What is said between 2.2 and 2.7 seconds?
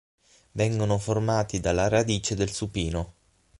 del